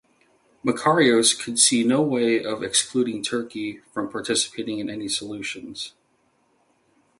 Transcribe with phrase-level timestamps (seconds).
[0.65, 5.93] Makarios could see no way of excluding Turkey from participating in any solutions.